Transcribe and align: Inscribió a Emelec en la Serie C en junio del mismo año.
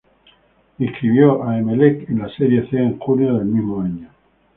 Inscribió 0.79 1.43
a 1.43 1.59
Emelec 1.59 2.09
en 2.09 2.17
la 2.17 2.29
Serie 2.35 2.67
C 2.71 2.75
en 2.75 2.97
junio 2.97 3.35
del 3.37 3.45
mismo 3.45 3.81
año. 3.83 4.09